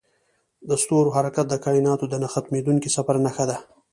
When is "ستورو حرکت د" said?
0.83-1.55